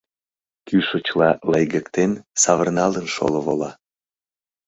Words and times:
Кӱшычла, 0.67 1.29
лыйгыктен, 1.51 2.11
савырналын, 2.41 3.05
шоло 3.15 3.39
вола. 3.45 3.71